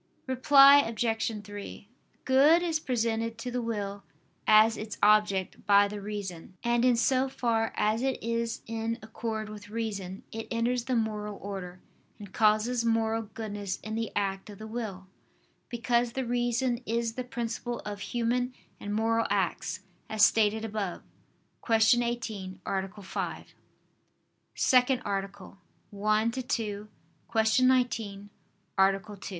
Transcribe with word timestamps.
Reply 0.25 0.79
Obj. 0.79 1.31
3: 1.43 1.87
Good 2.25 2.63
is 2.63 2.79
presented 2.79 3.37
to 3.37 3.51
the 3.51 3.61
will 3.61 4.01
as 4.47 4.75
its 4.75 4.97
object 5.03 5.63
by 5.67 5.87
the 5.87 6.01
reason: 6.01 6.57
and 6.63 6.83
in 6.83 6.95
so 6.95 7.29
far 7.29 7.71
as 7.75 8.01
it 8.01 8.17
is 8.19 8.63
in 8.65 8.97
accord 9.03 9.47
with 9.47 9.69
reason, 9.69 10.23
it 10.31 10.47
enters 10.49 10.85
the 10.85 10.95
moral 10.95 11.37
order, 11.37 11.81
and 12.17 12.33
causes 12.33 12.83
moral 12.83 13.21
goodness 13.35 13.77
in 13.83 13.93
the 13.93 14.11
act 14.15 14.49
of 14.49 14.57
the 14.57 14.65
will: 14.65 15.05
because 15.69 16.13
the 16.13 16.25
reason 16.25 16.81
is 16.87 17.13
the 17.13 17.23
principle 17.23 17.77
of 17.85 17.99
human 17.99 18.55
and 18.79 18.95
moral 18.95 19.27
acts, 19.29 19.81
as 20.09 20.25
stated 20.25 20.65
above 20.65 21.03
(Q. 21.63 22.01
18, 22.03 22.59
A. 22.65 23.03
5).________________________ 23.03 23.45
SECOND 24.55 25.03
ARTICLE 25.05 25.59
[I 26.03 26.23
II, 26.35 26.41
Q. 26.49 26.87
19, 27.59 28.29
Art. 28.79 29.23